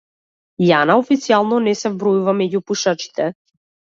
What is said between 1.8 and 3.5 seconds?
се вбројува меѓу пушачите.